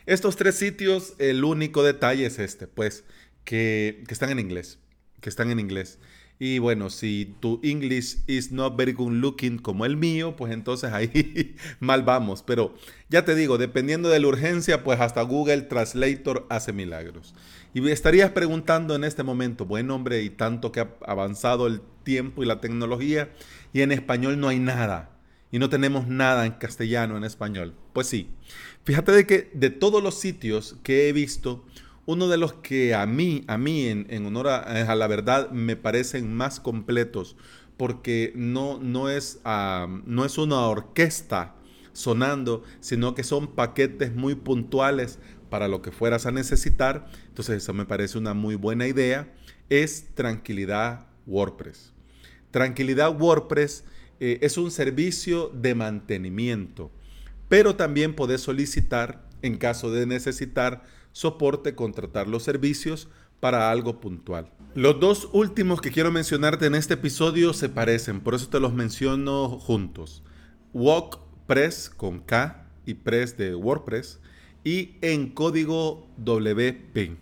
Estos 0.06 0.36
tres 0.36 0.56
sitios, 0.56 1.14
el 1.18 1.44
único 1.44 1.82
detalle 1.82 2.26
es 2.26 2.38
este, 2.38 2.66
pues, 2.66 3.04
que, 3.44 4.04
que 4.06 4.14
están 4.14 4.30
en 4.30 4.38
inglés, 4.38 4.78
que 5.20 5.28
están 5.28 5.50
en 5.50 5.60
inglés. 5.60 5.98
Y 6.38 6.58
bueno, 6.58 6.90
si 6.90 7.34
tu 7.38 7.60
English 7.62 8.18
is 8.26 8.50
not 8.50 8.76
very 8.76 8.92
good 8.92 9.12
looking 9.12 9.58
como 9.58 9.84
el 9.84 9.96
mío, 9.96 10.34
pues 10.36 10.52
entonces 10.52 10.92
ahí 10.92 11.56
mal 11.80 12.02
vamos. 12.02 12.42
Pero 12.42 12.74
ya 13.08 13.24
te 13.24 13.34
digo, 13.34 13.56
dependiendo 13.56 14.08
de 14.08 14.18
la 14.18 14.26
urgencia, 14.26 14.82
pues 14.82 15.00
hasta 15.00 15.22
Google 15.22 15.62
Translator 15.62 16.46
hace 16.50 16.72
milagros. 16.72 17.34
Y 17.72 17.88
estarías 17.88 18.30
preguntando 18.30 18.94
en 18.94 19.04
este 19.04 19.22
momento, 19.22 19.64
buen 19.64 19.90
hombre, 19.90 20.22
y 20.22 20.30
tanto 20.30 20.72
que 20.72 20.80
ha 20.80 20.94
avanzado 21.06 21.66
el 21.66 21.80
tiempo 22.02 22.42
y 22.42 22.46
la 22.46 22.60
tecnología, 22.60 23.30
y 23.72 23.82
en 23.82 23.92
español 23.92 24.38
no 24.40 24.48
hay 24.48 24.58
nada. 24.58 25.10
Y 25.52 25.60
no 25.60 25.68
tenemos 25.68 26.08
nada 26.08 26.46
en 26.46 26.52
castellano, 26.52 27.16
en 27.16 27.22
español. 27.22 27.74
Pues 27.92 28.08
sí. 28.08 28.28
Fíjate 28.84 29.12
de 29.12 29.26
que 29.26 29.50
de 29.54 29.70
todos 29.70 30.02
los 30.02 30.16
sitios 30.16 30.76
que 30.82 31.08
he 31.08 31.12
visto, 31.12 31.64
uno 32.06 32.28
de 32.28 32.36
los 32.36 32.52
que 32.54 32.94
a 32.94 33.06
mí, 33.06 33.44
a 33.46 33.58
mí 33.58 33.86
en, 33.86 34.26
honor 34.26 34.48
a, 34.48 34.94
la 34.94 35.06
verdad, 35.06 35.50
me 35.50 35.76
parecen 35.76 36.34
más 36.34 36.60
completos, 36.60 37.36
porque 37.76 38.32
no, 38.36 38.78
no, 38.78 39.08
es, 39.08 39.40
no 40.04 40.24
es 40.24 40.38
una 40.38 40.60
orquesta 40.66 41.54
sonando, 41.92 42.62
sino 42.80 43.14
que 43.14 43.22
son 43.22 43.54
paquetes 43.54 44.14
muy 44.14 44.34
puntuales 44.34 45.18
para 45.48 45.68
lo 45.68 45.82
que 45.82 45.92
fueras 45.92 46.26
a 46.26 46.32
necesitar. 46.32 47.06
Entonces 47.28 47.62
eso 47.62 47.72
me 47.72 47.86
parece 47.86 48.18
una 48.18 48.34
muy 48.34 48.56
buena 48.56 48.86
idea. 48.86 49.32
Es 49.70 50.14
Tranquilidad 50.14 51.06
WordPress. 51.26 51.92
Tranquilidad 52.50 53.20
WordPress 53.20 53.84
eh, 54.20 54.38
es 54.42 54.58
un 54.58 54.70
servicio 54.70 55.48
de 55.48 55.74
mantenimiento, 55.74 56.90
pero 57.48 57.76
también 57.76 58.14
podés 58.14 58.42
solicitar, 58.42 59.28
en 59.42 59.56
caso 59.56 59.90
de 59.90 60.06
necesitar, 60.06 60.84
soporte, 61.14 61.76
contratar 61.76 62.26
los 62.26 62.42
servicios 62.42 63.08
para 63.38 63.70
algo 63.70 64.00
puntual. 64.00 64.50
Los 64.74 64.98
dos 64.98 65.28
últimos 65.32 65.80
que 65.80 65.92
quiero 65.92 66.10
mencionarte 66.10 66.66
en 66.66 66.74
este 66.74 66.94
episodio 66.94 67.52
se 67.52 67.68
parecen, 67.68 68.20
por 68.20 68.34
eso 68.34 68.48
te 68.48 68.58
los 68.58 68.74
menciono 68.74 69.48
juntos. 69.48 70.24
WordPress 70.72 71.88
con 71.88 72.18
K 72.18 72.66
y 72.84 72.94
Press 72.94 73.36
de 73.36 73.54
WordPress 73.54 74.18
y 74.64 74.96
en 75.02 75.30
código 75.30 76.08
WP. 76.18 77.16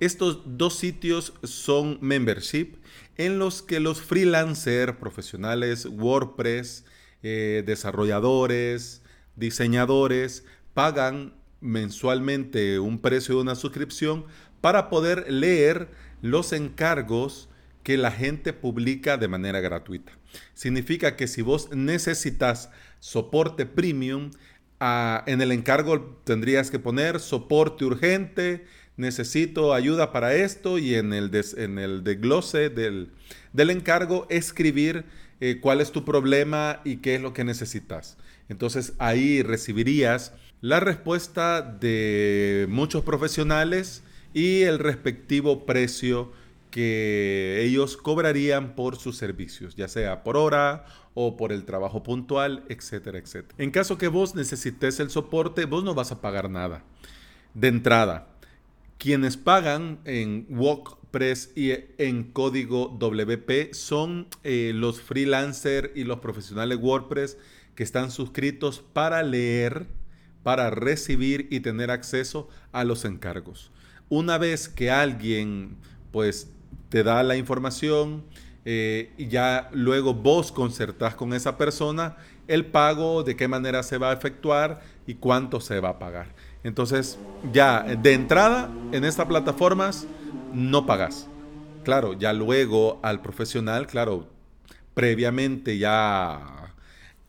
Estos 0.00 0.40
dos 0.46 0.76
sitios 0.76 1.34
son 1.42 1.98
membership 2.00 2.76
en 3.16 3.38
los 3.38 3.60
que 3.60 3.78
los 3.78 4.00
freelancers, 4.00 4.96
profesionales, 4.96 5.86
WordPress, 5.86 6.86
eh, 7.22 7.62
desarrolladores, 7.66 9.02
diseñadores, 9.36 10.44
pagan 10.72 11.34
mensualmente 11.64 12.78
un 12.78 12.98
precio 12.98 13.36
de 13.36 13.40
una 13.40 13.54
suscripción 13.54 14.26
para 14.60 14.90
poder 14.90 15.32
leer 15.32 15.88
los 16.20 16.52
encargos 16.52 17.48
que 17.82 17.96
la 17.96 18.10
gente 18.10 18.52
publica 18.52 19.16
de 19.16 19.28
manera 19.28 19.60
gratuita. 19.60 20.12
Significa 20.54 21.16
que 21.16 21.26
si 21.26 21.42
vos 21.42 21.70
necesitas 21.72 22.70
soporte 23.00 23.66
premium, 23.66 24.30
ah, 24.78 25.24
en 25.26 25.40
el 25.40 25.52
encargo 25.52 26.20
tendrías 26.24 26.70
que 26.70 26.78
poner 26.78 27.18
soporte 27.18 27.84
urgente, 27.84 28.66
necesito 28.96 29.74
ayuda 29.74 30.12
para 30.12 30.34
esto 30.34 30.78
y 30.78 30.94
en 30.94 31.12
el, 31.12 31.30
en 31.56 31.78
el 31.78 32.04
desglose 32.04 32.68
del, 32.70 33.10
del 33.52 33.70
encargo 33.70 34.26
escribir 34.30 35.04
eh, 35.40 35.58
cuál 35.60 35.80
es 35.80 35.92
tu 35.92 36.04
problema 36.04 36.80
y 36.84 36.96
qué 36.96 37.16
es 37.16 37.22
lo 37.22 37.32
que 37.32 37.44
necesitas. 37.44 38.16
Entonces 38.48 38.92
ahí 38.98 39.42
recibirías 39.42 40.32
la 40.64 40.80
respuesta 40.80 41.60
de 41.60 42.64
muchos 42.70 43.04
profesionales 43.04 44.02
y 44.32 44.62
el 44.62 44.78
respectivo 44.78 45.66
precio 45.66 46.32
que 46.70 47.60
ellos 47.62 47.98
cobrarían 47.98 48.74
por 48.74 48.96
sus 48.96 49.18
servicios, 49.18 49.76
ya 49.76 49.88
sea 49.88 50.22
por 50.22 50.38
hora 50.38 50.86
o 51.12 51.36
por 51.36 51.52
el 51.52 51.66
trabajo 51.66 52.02
puntual, 52.02 52.64
etcétera, 52.70 53.18
etcétera. 53.18 53.54
En 53.58 53.72
caso 53.72 53.98
que 53.98 54.08
vos 54.08 54.34
necesites 54.34 55.00
el 55.00 55.10
soporte, 55.10 55.66
vos 55.66 55.84
no 55.84 55.94
vas 55.94 56.12
a 56.12 56.22
pagar 56.22 56.48
nada. 56.48 56.82
De 57.52 57.68
entrada, 57.68 58.28
quienes 58.96 59.36
pagan 59.36 59.98
en 60.06 60.46
WordPress 60.48 61.52
y 61.54 61.72
en 61.98 62.32
código 62.32 62.88
WP 62.98 63.74
son 63.74 64.28
eh, 64.44 64.72
los 64.74 65.02
freelancers 65.02 65.90
y 65.94 66.04
los 66.04 66.20
profesionales 66.20 66.78
WordPress 66.80 67.36
que 67.74 67.82
están 67.82 68.10
suscritos 68.10 68.82
para 68.94 69.22
leer 69.22 69.88
para 70.44 70.70
recibir 70.70 71.48
y 71.50 71.58
tener 71.58 71.90
acceso 71.90 72.48
a 72.70 72.84
los 72.84 73.04
encargos. 73.04 73.72
Una 74.08 74.38
vez 74.38 74.68
que 74.68 74.92
alguien 74.92 75.76
pues 76.12 76.48
te 76.90 77.02
da 77.02 77.24
la 77.24 77.36
información 77.36 78.22
eh, 78.64 79.12
y 79.18 79.26
ya 79.26 79.68
luego 79.72 80.14
vos 80.14 80.52
concertás 80.52 81.16
con 81.16 81.32
esa 81.34 81.58
persona 81.58 82.16
el 82.46 82.66
pago, 82.66 83.24
de 83.24 83.36
qué 83.36 83.48
manera 83.48 83.82
se 83.82 83.98
va 83.98 84.10
a 84.10 84.12
efectuar 84.12 84.82
y 85.06 85.14
cuánto 85.14 85.60
se 85.60 85.80
va 85.80 85.88
a 85.88 85.98
pagar. 85.98 86.28
Entonces 86.62 87.18
ya 87.52 87.82
de 87.82 88.12
entrada 88.12 88.70
en 88.92 89.04
estas 89.04 89.26
plataformas 89.26 90.06
no 90.52 90.86
pagas. 90.86 91.26
Claro, 91.84 92.12
ya 92.12 92.32
luego 92.32 93.00
al 93.02 93.20
profesional, 93.20 93.86
claro, 93.86 94.28
previamente 94.94 95.78
ya 95.78 96.63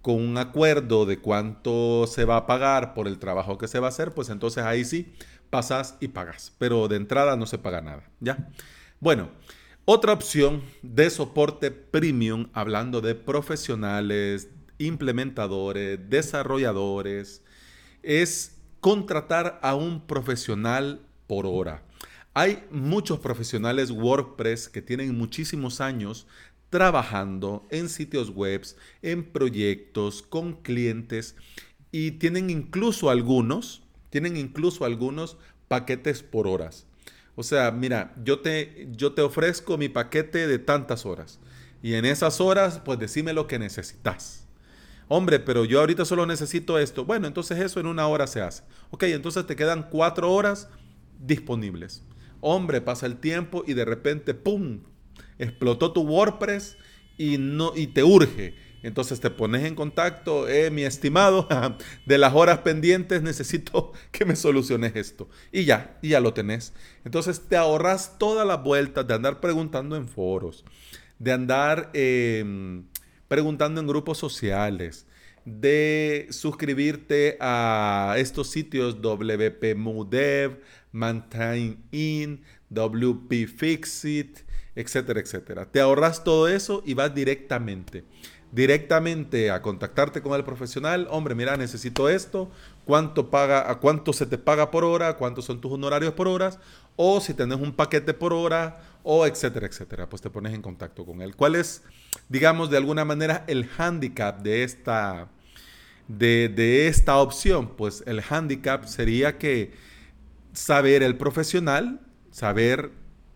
con 0.06 0.22
un 0.22 0.38
acuerdo 0.38 1.08
de 1.08 1.18
cuánto 1.18 2.06
se 2.06 2.26
va 2.26 2.38
a 2.38 2.46
pagar 2.46 2.94
por 2.94 3.08
el 3.08 3.18
trabajo 3.18 3.58
que 3.58 3.68
se 3.68 3.80
va 3.80 3.88
a 3.88 3.90
hacer, 3.90 4.14
pues 4.14 4.30
entonces 4.30 4.64
ahí 4.64 4.86
sí 4.86 5.16
pasas 5.50 5.98
y 6.00 6.10
pagas. 6.10 6.54
Pero 6.60 6.88
de 6.88 6.98
entrada 6.98 7.36
no 7.36 7.48
se 7.48 7.58
paga 7.58 7.82
nada, 7.82 8.04
¿ya? 8.20 8.52
Bueno, 9.00 9.32
otra 9.84 10.14
opción 10.14 10.62
de 10.84 11.10
soporte 11.10 11.72
premium, 11.72 12.50
hablando 12.54 13.02
de 13.02 13.16
profesionales, 13.16 14.50
implementadores, 14.78 16.00
desarrolladores, 16.08 17.42
es 18.04 18.60
contratar 18.82 19.58
a 19.64 19.74
un 19.74 20.06
profesional 20.06 21.02
por 21.26 21.48
hora. 21.48 21.82
Hay 22.36 22.64
muchos 22.70 23.18
profesionales 23.18 23.90
WordPress 23.90 24.70
que 24.70 24.84
tienen 24.84 25.18
muchísimos 25.18 25.82
años 25.82 26.28
trabajando 26.76 27.66
en 27.70 27.88
sitios 27.88 28.32
web, 28.32 28.62
en 29.02 29.24
proyectos, 29.24 30.22
con 30.22 30.62
clientes 30.62 31.38
y 31.90 32.12
tienen 32.12 32.50
incluso 32.50 33.10
algunos, 33.10 33.82
tienen 34.10 34.36
incluso 34.36 34.84
algunos 34.84 35.38
paquetes 35.70 36.22
por 36.22 36.48
horas. 36.48 36.86
O 37.38 37.44
sea, 37.44 37.72
mira, 37.72 38.14
yo 38.26 38.42
te, 38.42 38.90
yo 38.92 39.14
te 39.14 39.22
ofrezco 39.22 39.78
mi 39.78 39.88
paquete 39.88 40.48
de 40.48 40.60
tantas 40.60 41.06
horas 41.06 41.40
y 41.82 41.94
en 41.94 42.04
esas 42.04 42.42
horas, 42.42 42.82
pues 42.84 43.00
decime 43.00 43.32
lo 43.32 43.48
que 43.48 43.58
necesitas. 43.58 44.46
Hombre, 45.08 45.40
pero 45.40 45.64
yo 45.64 45.80
ahorita 45.80 46.04
solo 46.04 46.26
necesito 46.26 46.78
esto. 46.78 47.06
Bueno, 47.06 47.26
entonces 47.26 47.58
eso 47.60 47.80
en 47.80 47.88
una 47.88 48.06
hora 48.08 48.28
se 48.28 48.42
hace. 48.42 48.64
Ok, 48.90 49.04
entonces 49.04 49.48
te 49.48 49.56
quedan 49.56 49.88
cuatro 49.90 50.30
horas 50.34 50.68
disponibles. 51.26 52.04
Hombre, 52.42 52.82
pasa 52.82 53.06
el 53.06 53.16
tiempo 53.16 53.64
y 53.66 53.76
de 53.76 53.86
repente, 53.86 54.34
¡pum! 54.34 54.82
Explotó 55.40 55.92
tu 55.92 56.02
WordPress 56.02 56.78
y, 57.18 57.38
no, 57.38 57.74
y 57.76 57.88
te 57.88 58.04
urge. 58.04 58.56
Entonces 58.86 59.20
te 59.20 59.32
pones 59.32 59.66
en 59.66 59.74
contacto, 59.74 60.48
eh, 60.48 60.70
mi 60.70 60.84
estimado, 60.84 61.48
de 62.06 62.18
las 62.20 62.36
horas 62.36 62.60
pendientes 62.60 63.24
necesito 63.24 63.94
que 64.12 64.26
me 64.26 64.36
soluciones 64.36 64.96
esto. 64.96 65.28
Y 65.52 65.66
ya, 65.66 65.98
y 66.04 66.10
ya 66.10 66.20
lo 66.20 66.36
tenés. 66.36 66.74
Entonces 67.04 67.42
te 67.50 67.58
ahorras 67.58 68.20
todas 68.20 68.46
las 68.46 68.62
vueltas 68.62 69.08
de 69.08 69.16
andar 69.16 69.40
preguntando 69.40 69.96
en 69.96 70.08
foros, 70.08 70.66
de 71.18 71.32
andar 71.32 71.90
em, 71.94 72.86
preguntando 73.28 73.82
en 73.82 73.88
grupos 73.88 74.20
sociales, 74.20 75.08
de 75.46 76.28
suscribirte 76.30 77.38
a 77.40 78.16
estos 78.18 78.52
sitios 78.52 79.02
WP 79.02 79.76
Mudev, 79.76 80.62
Maintain 80.92 81.84
In, 81.92 82.44
WP 82.70 83.48
Fixit, 83.48 84.42
etcétera, 84.76 85.20
etcétera. 85.20 85.66
Te 85.66 85.80
ahorras 85.80 86.24
todo 86.24 86.48
eso 86.48 86.84
y 86.86 86.94
vas 86.94 87.14
directamente 87.14 88.04
directamente 88.56 89.52
a 89.52 89.62
contactarte 89.62 90.22
con 90.22 90.34
el 90.34 90.46
profesional, 90.46 91.08
hombre, 91.12 91.36
mira, 91.36 91.58
necesito 91.58 92.08
esto, 92.08 92.50
cuánto 92.86 93.30
paga, 93.30 93.70
a 93.70 93.80
cuánto 93.80 94.14
se 94.14 94.26
te 94.26 94.38
paga 94.38 94.72
por 94.72 94.86
hora, 94.86 95.18
cuántos 95.18 95.44
son 95.44 95.60
tus 95.60 95.74
honorarios 95.74 96.14
por 96.14 96.30
horas, 96.30 96.58
o 96.96 97.20
si 97.20 97.34
tenés 97.34 97.60
un 97.60 97.74
paquete 97.74 98.14
por 98.14 98.32
hora, 98.32 98.82
o 99.04 99.26
etcétera, 99.26 99.68
etcétera, 99.68 100.08
pues 100.08 100.22
te 100.22 100.30
pones 100.30 100.54
en 100.54 100.62
contacto 100.62 101.06
con 101.06 101.22
él. 101.22 101.36
¿Cuál 101.36 101.56
es, 101.56 101.84
digamos, 102.30 102.70
de 102.70 102.78
alguna 102.78 103.04
manera 103.04 103.44
el 103.48 103.70
handicap 103.78 104.42
de 104.42 104.64
esta, 104.64 105.28
de, 106.08 106.48
de 106.48 106.88
esta 106.88 107.18
opción? 107.18 107.76
Pues 107.76 108.04
el 108.08 108.24
handicap 108.28 108.86
sería 108.86 109.38
que 109.38 109.74
saber 110.54 111.04
el 111.04 111.18
profesional, 111.18 112.00
saber 112.32 112.92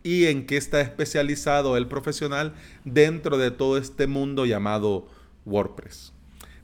y 0.09 0.25
en 0.25 0.47
qué 0.47 0.57
está 0.57 0.81
especializado 0.81 1.77
el 1.77 1.87
profesional 1.87 2.55
dentro 2.83 3.37
de 3.37 3.51
todo 3.51 3.77
este 3.77 4.07
mundo 4.07 4.47
llamado 4.47 5.07
WordPress. 5.45 6.13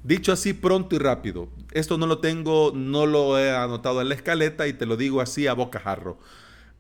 Dicho 0.04 0.32
así 0.32 0.54
pronto 0.54 0.96
y 0.96 1.00
rápido, 1.00 1.48
esto 1.72 2.00
no 2.00 2.08
lo 2.08 2.18
tengo, 2.18 2.72
no 2.74 3.06
lo 3.06 3.38
he 3.38 3.52
anotado 3.52 4.02
en 4.02 4.10
la 4.10 4.16
escaleta 4.16 4.68
y 4.68 4.74
te 4.74 4.88
lo 4.88 4.98
digo 4.98 5.22
así 5.22 5.46
a 5.46 5.54
bocajarro, 5.54 6.18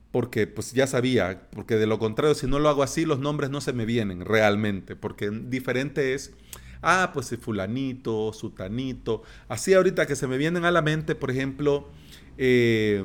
porque 0.09 0.47
pues 0.47 0.73
ya 0.73 0.87
sabía, 0.87 1.47
porque 1.51 1.75
de 1.75 1.85
lo 1.85 1.99
contrario 1.99 2.33
si 2.33 2.47
no 2.47 2.57
lo 2.57 2.67
hago 2.69 2.81
así 2.81 3.05
los 3.05 3.19
nombres 3.19 3.51
no 3.51 3.61
se 3.61 3.71
me 3.71 3.85
vienen 3.85 4.25
realmente, 4.25 4.95
porque 4.95 5.29
diferente 5.29 6.15
es, 6.15 6.33
ah, 6.81 7.11
pues 7.13 7.27
si 7.27 7.37
fulanito, 7.37 8.33
sutanito, 8.33 9.21
así 9.49 9.75
ahorita 9.75 10.07
que 10.07 10.15
se 10.15 10.25
me 10.25 10.39
vienen 10.39 10.65
a 10.65 10.71
la 10.71 10.81
mente, 10.81 11.13
por 11.13 11.29
ejemplo, 11.29 11.89
eh, 12.39 13.03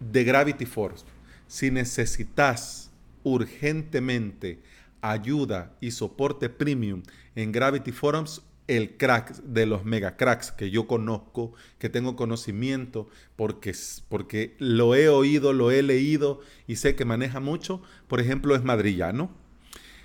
de 0.00 0.24
Gravity 0.24 0.66
Force 0.66 1.04
si 1.50 1.72
necesitas 1.72 2.92
urgentemente 3.24 4.60
ayuda 5.00 5.76
y 5.80 5.90
soporte 5.90 6.48
premium 6.48 7.02
en 7.34 7.50
Gravity 7.50 7.90
Forums, 7.90 8.42
el 8.68 8.96
crack 8.96 9.34
de 9.42 9.66
los 9.66 9.84
mega 9.84 10.16
cracks 10.16 10.52
que 10.52 10.70
yo 10.70 10.86
conozco, 10.86 11.52
que 11.80 11.88
tengo 11.88 12.14
conocimiento, 12.14 13.08
porque, 13.34 13.74
porque 14.08 14.54
lo 14.60 14.94
he 14.94 15.08
oído, 15.08 15.52
lo 15.52 15.72
he 15.72 15.82
leído 15.82 16.40
y 16.68 16.76
sé 16.76 16.94
que 16.94 17.04
maneja 17.04 17.40
mucho, 17.40 17.82
por 18.06 18.20
ejemplo, 18.20 18.54
es 18.54 18.62
madrillano. 18.62 19.32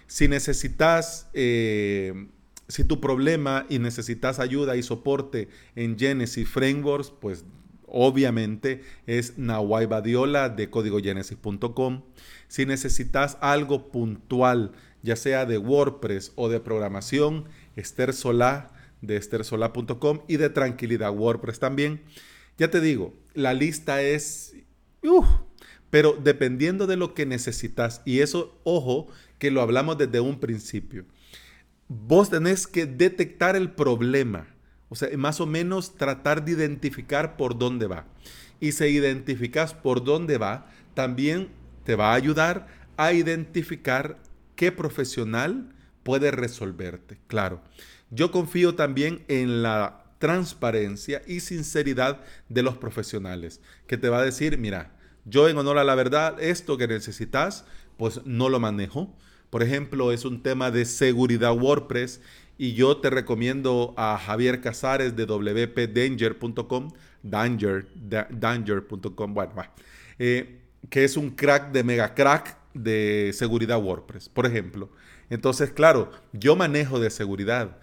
Si 0.07 0.27
necesitas, 0.27 1.29
eh, 1.33 2.25
si 2.67 2.85
tu 2.85 2.99
problema 2.99 3.67
y 3.69 3.77
necesitas 3.77 4.39
ayuda 4.39 4.77
y 4.77 4.81
soporte 4.81 5.47
en 5.75 5.95
Genesis 5.99 6.49
Frameworks, 6.49 7.11
pues 7.21 7.45
obviamente 7.97 8.83
es 9.07 9.37
Nawai 9.37 9.85
Badiola 9.85 10.49
de 10.49 10.69
códigogenesis.com. 10.69 12.03
Si 12.49 12.65
necesitas 12.65 13.37
algo 13.39 13.89
puntual, 13.89 14.73
ya 15.01 15.15
sea 15.15 15.45
de 15.45 15.57
WordPress 15.57 16.33
o 16.35 16.49
de 16.49 16.59
programación, 16.59 17.45
Esther 17.77 18.13
Solá 18.13 18.73
de 19.01 19.15
esthersolá.com 19.15 20.21
y 20.27 20.37
de 20.37 20.49
Tranquilidad 20.49 21.15
WordPress 21.15 21.59
también. 21.59 22.01
Ya 22.57 22.69
te 22.69 22.81
digo, 22.81 23.13
la 23.33 23.53
lista 23.53 24.01
es... 24.01 24.55
pero 25.89 26.17
dependiendo 26.21 26.87
de 26.87 26.97
lo 26.97 27.13
que 27.13 27.25
necesitas, 27.25 28.01
y 28.03 28.19
eso, 28.19 28.59
ojo, 28.63 29.07
que 29.39 29.51
lo 29.51 29.61
hablamos 29.61 29.97
desde 29.97 30.19
un 30.19 30.39
principio, 30.39 31.05
vos 31.87 32.29
tenés 32.29 32.67
que 32.67 32.85
detectar 32.85 33.55
el 33.55 33.71
problema 33.71 34.54
o 34.89 34.95
sea, 34.95 35.09
más 35.17 35.41
o 35.41 35.45
menos 35.45 35.95
tratar 35.95 36.43
de 36.45 36.53
identificar 36.53 37.37
por 37.37 37.57
dónde 37.57 37.87
va. 37.87 38.05
Y 38.59 38.71
si 38.71 38.85
identificas 38.85 39.73
por 39.73 40.03
dónde 40.03 40.37
va, 40.37 40.69
también 40.93 41.49
te 41.83 41.95
va 41.95 42.11
a 42.11 42.15
ayudar 42.15 42.67
a 42.97 43.13
identificar 43.13 44.17
qué 44.55 44.71
profesional 44.71 45.73
puede 46.03 46.31
resolverte. 46.31 47.17
Claro, 47.27 47.61
yo 48.09 48.31
confío 48.31 48.75
también 48.75 49.23
en 49.27 49.61
la 49.61 50.05
transparencia 50.19 51.21
y 51.27 51.41
sinceridad 51.41 52.21
de 52.49 52.63
los 52.63 52.77
profesionales, 52.77 53.61
que 53.87 53.97
te 53.97 54.09
va 54.09 54.19
a 54.19 54.25
decir, 54.25 54.57
mira, 54.57 54.95
yo 55.25 55.49
en 55.49 55.57
honor 55.57 55.79
a 55.79 55.83
la 55.83 55.95
verdad, 55.95 56.41
esto 56.41 56.77
que 56.77 56.87
necesitas, 56.87 57.65
pues 57.97 58.21
no 58.25 58.49
lo 58.49 58.59
manejo. 58.59 59.15
Por 59.49 59.63
ejemplo, 59.63 60.11
es 60.11 60.25
un 60.25 60.43
tema 60.43 60.71
de 60.71 60.85
seguridad 60.85 61.53
WordPress 61.53 62.21
y 62.57 62.73
yo 62.73 62.97
te 62.97 63.09
recomiendo 63.09 63.93
a 63.97 64.17
Javier 64.17 64.61
Casares 64.61 65.15
de 65.15 65.25
wpdanger.com, 65.25 66.91
danger, 67.23 67.87
danger.com, 68.29 69.33
bueno, 69.33 69.51
eh, 70.19 70.61
que 70.89 71.03
es 71.03 71.17
un 71.17 71.31
crack 71.31 71.71
de 71.71 71.83
mega 71.83 72.13
crack 72.13 72.57
de 72.73 73.31
seguridad 73.33 73.81
WordPress, 73.81 74.29
por 74.29 74.45
ejemplo. 74.45 74.89
Entonces, 75.29 75.71
claro, 75.71 76.11
yo 76.33 76.55
manejo 76.55 76.99
de 76.99 77.09
seguridad, 77.09 77.77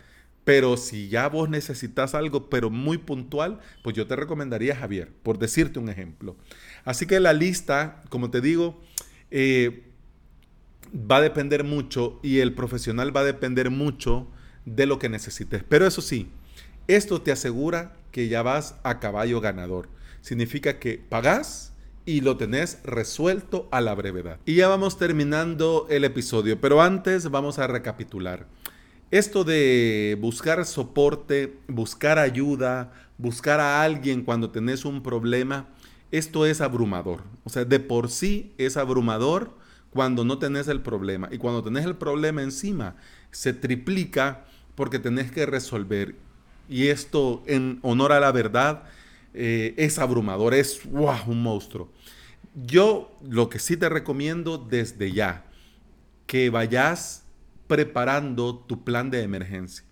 pero 0.44 0.76
si 0.76 1.08
ya 1.08 1.28
vos 1.28 1.48
necesitas 1.48 2.14
algo, 2.14 2.48
pero 2.48 2.70
muy 2.70 2.98
puntual, 2.98 3.60
pues 3.82 3.96
yo 3.96 4.06
te 4.06 4.16
recomendaría 4.16 4.74
a 4.74 4.76
Javier, 4.76 5.12
por 5.22 5.38
decirte 5.38 5.78
un 5.78 5.88
ejemplo. 5.88 6.36
Así 6.84 7.06
que 7.06 7.20
la 7.20 7.32
lista, 7.32 8.02
como 8.08 8.30
te 8.30 8.40
digo, 8.40 8.80
eh, 9.30 9.92
va 10.94 11.16
a 11.18 11.20
depender 11.20 11.64
mucho 11.64 12.20
y 12.22 12.38
el 12.38 12.54
profesional 12.54 13.14
va 13.14 13.20
a 13.20 13.24
depender 13.24 13.70
mucho 13.70 14.28
de 14.64 14.86
lo 14.86 14.98
que 14.98 15.08
necesites. 15.08 15.64
Pero 15.68 15.86
eso 15.86 16.00
sí, 16.00 16.30
esto 16.88 17.20
te 17.20 17.32
asegura 17.32 17.96
que 18.10 18.28
ya 18.28 18.42
vas 18.42 18.76
a 18.82 19.00
caballo 19.00 19.40
ganador. 19.40 19.88
Significa 20.20 20.78
que 20.78 20.98
pagas 20.98 21.72
y 22.04 22.20
lo 22.20 22.36
tenés 22.36 22.78
resuelto 22.84 23.68
a 23.70 23.80
la 23.80 23.94
brevedad. 23.94 24.38
Y 24.44 24.56
ya 24.56 24.68
vamos 24.68 24.98
terminando 24.98 25.86
el 25.90 26.04
episodio, 26.04 26.60
pero 26.60 26.82
antes 26.82 27.30
vamos 27.30 27.58
a 27.58 27.66
recapitular. 27.66 28.46
Esto 29.10 29.44
de 29.44 30.16
buscar 30.20 30.64
soporte, 30.64 31.58
buscar 31.68 32.18
ayuda, 32.18 32.92
buscar 33.18 33.60
a 33.60 33.82
alguien 33.82 34.24
cuando 34.24 34.50
tenés 34.50 34.84
un 34.84 35.02
problema, 35.02 35.68
esto 36.10 36.46
es 36.46 36.60
abrumador. 36.60 37.22
O 37.44 37.50
sea, 37.50 37.64
de 37.64 37.78
por 37.78 38.10
sí 38.10 38.54
es 38.58 38.76
abrumador 38.76 39.56
cuando 39.90 40.24
no 40.24 40.38
tenés 40.38 40.66
el 40.68 40.80
problema. 40.80 41.28
Y 41.30 41.38
cuando 41.38 41.62
tenés 41.62 41.84
el 41.84 41.96
problema 41.96 42.42
encima, 42.42 42.96
se 43.30 43.52
triplica 43.52 44.44
porque 44.74 44.98
tenés 44.98 45.30
que 45.30 45.46
resolver. 45.46 46.14
Y 46.68 46.88
esto, 46.88 47.42
en 47.46 47.78
honor 47.82 48.12
a 48.12 48.20
la 48.20 48.32
verdad, 48.32 48.84
eh, 49.34 49.74
es 49.76 49.98
abrumador, 49.98 50.54
es 50.54 50.82
un 50.84 51.42
monstruo. 51.42 51.90
Yo 52.54 53.18
lo 53.22 53.48
que 53.48 53.58
sí 53.58 53.76
te 53.76 53.88
recomiendo 53.88 54.58
desde 54.58 55.12
ya, 55.12 55.44
que 56.26 56.50
vayas 56.50 57.24
preparando 57.66 58.56
tu 58.56 58.84
plan 58.84 59.10
de 59.10 59.22
emergencia. 59.22 59.84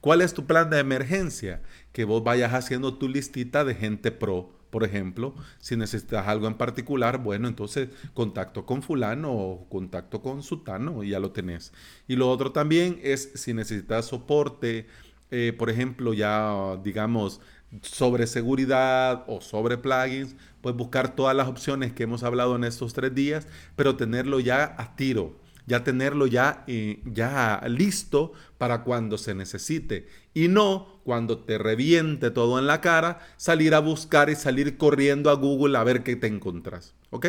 ¿Cuál 0.00 0.22
es 0.22 0.34
tu 0.34 0.46
plan 0.46 0.70
de 0.70 0.78
emergencia? 0.78 1.62
Que 1.92 2.04
vos 2.04 2.22
vayas 2.22 2.54
haciendo 2.54 2.98
tu 2.98 3.08
listita 3.08 3.64
de 3.64 3.74
gente 3.74 4.10
pro 4.10 4.57
por 4.70 4.84
ejemplo, 4.84 5.34
si 5.58 5.76
necesitas 5.76 6.26
algo 6.28 6.46
en 6.46 6.54
particular, 6.54 7.18
bueno, 7.18 7.48
entonces 7.48 7.88
contacto 8.14 8.66
con 8.66 8.82
fulano 8.82 9.32
o 9.32 9.68
contacto 9.68 10.22
con 10.22 10.42
sutano 10.42 11.02
y 11.02 11.10
ya 11.10 11.20
lo 11.20 11.32
tenés. 11.32 11.72
Y 12.06 12.16
lo 12.16 12.30
otro 12.30 12.52
también 12.52 13.00
es 13.02 13.30
si 13.34 13.54
necesitas 13.54 14.06
soporte, 14.06 14.86
eh, 15.30 15.54
por 15.56 15.70
ejemplo, 15.70 16.12
ya 16.14 16.78
digamos 16.82 17.40
sobre 17.82 18.26
seguridad 18.26 19.24
o 19.26 19.40
sobre 19.40 19.76
plugins, 19.76 20.36
pues 20.60 20.74
buscar 20.74 21.14
todas 21.14 21.36
las 21.36 21.48
opciones 21.48 21.92
que 21.92 22.04
hemos 22.04 22.22
hablado 22.22 22.56
en 22.56 22.64
estos 22.64 22.94
tres 22.94 23.14
días, 23.14 23.46
pero 23.76 23.96
tenerlo 23.96 24.40
ya 24.40 24.74
a 24.78 24.96
tiro 24.96 25.36
ya 25.68 25.84
tenerlo 25.84 26.26
ya, 26.26 26.64
eh, 26.66 27.00
ya 27.04 27.62
listo 27.68 28.32
para 28.56 28.82
cuando 28.82 29.18
se 29.18 29.34
necesite 29.34 30.08
y 30.32 30.48
no 30.48 31.00
cuando 31.04 31.38
te 31.40 31.58
reviente 31.58 32.30
todo 32.30 32.58
en 32.58 32.66
la 32.66 32.80
cara, 32.80 33.20
salir 33.36 33.74
a 33.74 33.80
buscar 33.80 34.30
y 34.30 34.34
salir 34.34 34.78
corriendo 34.78 35.30
a 35.30 35.34
Google 35.34 35.76
a 35.76 35.84
ver 35.84 36.02
qué 36.02 36.16
te 36.16 36.26
encuentras. 36.26 36.94
¿Ok? 37.10 37.26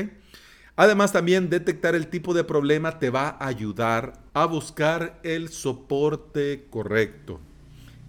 Además, 0.75 1.11
también 1.11 1.49
detectar 1.49 1.93
el 1.93 2.07
tipo 2.07 2.33
de 2.33 2.45
problema 2.45 2.99
te 2.99 3.09
va 3.09 3.27
a 3.29 3.47
ayudar 3.47 4.13
a 4.33 4.45
buscar 4.45 5.19
el 5.23 5.49
soporte 5.49 6.67
correcto 6.69 7.41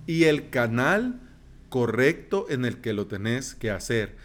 y 0.07 0.25
el 0.25 0.51
canal 0.51 1.21
correcto 1.69 2.47
en 2.49 2.64
el 2.64 2.81
que 2.81 2.93
lo 2.93 3.09
tenés 3.09 3.57
que 3.57 3.73
hacer. 3.73 4.16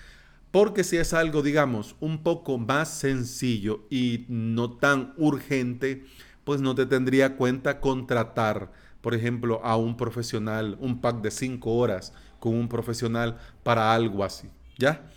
Porque 0.55 0.85
si 0.85 0.95
es 0.95 1.13
algo, 1.13 1.41
digamos, 1.41 1.97
un 1.99 2.23
poco 2.23 2.57
más 2.57 2.87
sencillo 2.87 3.83
y 3.89 4.25
no 4.29 4.77
tan 4.77 5.13
urgente, 5.17 6.05
pues 6.45 6.61
no 6.61 6.75
te 6.75 6.85
tendría 6.85 7.35
cuenta 7.35 7.81
contratar, 7.81 8.71
por 9.01 9.13
ejemplo, 9.13 9.59
a 9.65 9.75
un 9.75 9.97
profesional, 9.97 10.77
un 10.79 11.01
pack 11.01 11.21
de 11.21 11.31
cinco 11.31 11.75
horas 11.75 12.13
con 12.39 12.53
un 12.53 12.69
profesional 12.69 13.37
para 13.63 13.93
algo 13.93 14.23
así. 14.23 14.47
¿Ya? 14.77 15.11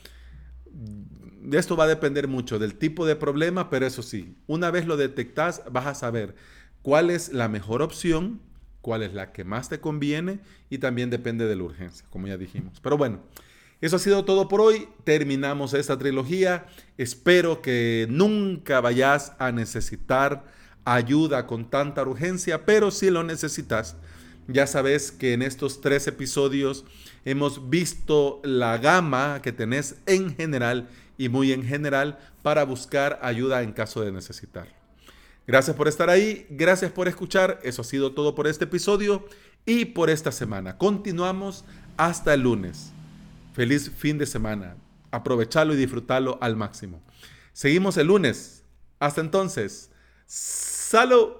Esto 1.52 1.76
va 1.76 1.84
a 1.84 1.86
depender 1.86 2.26
mucho 2.26 2.58
del 2.58 2.74
tipo 2.74 3.06
de 3.06 3.14
problema, 3.14 3.70
pero 3.70 3.86
eso 3.86 4.02
sí, 4.02 4.34
una 4.48 4.72
vez 4.72 4.86
lo 4.86 4.96
detectas, 4.96 5.62
vas 5.70 5.86
a 5.86 5.94
saber 5.94 6.34
cuál 6.82 7.10
es 7.10 7.32
la 7.32 7.48
mejor 7.48 7.80
opción 7.80 8.40
cuál 8.80 9.02
es 9.02 9.12
la 9.12 9.32
que 9.32 9.44
más 9.44 9.68
te 9.68 9.80
conviene 9.80 10.40
y 10.70 10.78
también 10.78 11.10
depende 11.10 11.46
de 11.46 11.56
la 11.56 11.64
urgencia, 11.64 12.06
como 12.10 12.26
ya 12.26 12.38
dijimos. 12.38 12.80
Pero 12.80 12.96
bueno, 12.96 13.20
eso 13.80 13.96
ha 13.96 14.00
sido 14.00 14.24
todo 14.24 14.48
por 14.48 14.60
hoy. 14.60 14.88
Terminamos 15.04 15.72
esta 15.74 15.98
trilogía. 15.98 16.66
Espero 16.96 17.62
que 17.62 18.06
nunca 18.10 18.80
vayas 18.80 19.32
a 19.38 19.52
necesitar 19.52 20.44
ayuda 20.84 21.46
con 21.46 21.70
tanta 21.70 22.02
urgencia, 22.02 22.64
pero 22.64 22.90
si 22.90 23.10
lo 23.10 23.22
necesitas, 23.22 23.96
ya 24.46 24.66
sabes 24.66 25.12
que 25.12 25.34
en 25.34 25.42
estos 25.42 25.80
tres 25.80 26.06
episodios 26.06 26.84
hemos 27.24 27.68
visto 27.68 28.40
la 28.42 28.78
gama 28.78 29.40
que 29.42 29.52
tenés 29.52 29.96
en 30.06 30.34
general 30.34 30.88
y 31.18 31.28
muy 31.28 31.52
en 31.52 31.62
general 31.62 32.18
para 32.42 32.64
buscar 32.64 33.18
ayuda 33.22 33.62
en 33.62 33.72
caso 33.72 34.00
de 34.00 34.10
necesitar. 34.10 34.66
Gracias 35.46 35.76
por 35.76 35.88
estar 35.88 36.10
ahí, 36.10 36.46
gracias 36.50 36.90
por 36.90 37.08
escuchar. 37.08 37.60
Eso 37.62 37.82
ha 37.82 37.84
sido 37.84 38.12
todo 38.12 38.34
por 38.34 38.46
este 38.46 38.64
episodio 38.64 39.26
y 39.66 39.86
por 39.86 40.10
esta 40.10 40.32
semana. 40.32 40.78
Continuamos 40.78 41.64
hasta 41.96 42.34
el 42.34 42.42
lunes. 42.42 42.92
Feliz 43.58 43.90
fin 43.90 44.18
de 44.18 44.24
semana. 44.24 44.76
Aprovechalo 45.10 45.74
y 45.74 45.76
disfrutalo 45.76 46.38
al 46.40 46.54
máximo. 46.54 47.02
Seguimos 47.52 47.96
el 47.96 48.06
lunes. 48.06 48.62
Hasta 49.00 49.20
entonces. 49.20 49.90
Salud. 50.26 51.32